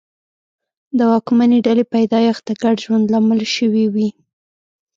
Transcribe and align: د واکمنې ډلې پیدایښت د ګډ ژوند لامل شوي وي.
د 0.97 0.99
واکمنې 1.11 1.57
ډلې 1.67 1.83
پیدایښت 1.93 2.41
د 2.45 2.51
ګډ 2.63 2.75
ژوند 2.85 3.05
لامل 3.13 3.41
شوي 3.55 3.85
وي. 3.93 4.09